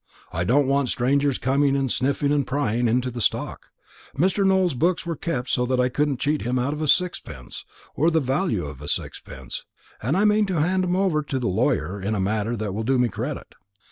[0.33, 3.69] I don't want strangers coming sniffing and prying into the stock.
[4.17, 4.43] Mr.
[4.43, 8.09] Nowell's books were kept so that I couldn't cheat him out of a sixpence, or
[8.09, 9.63] the value of a sixpence;
[10.01, 12.81] and I mean to hand 'em over to the lawyer in a manner that will
[12.81, 13.53] do me credit.